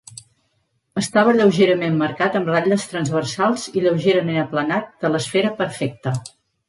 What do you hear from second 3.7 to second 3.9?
i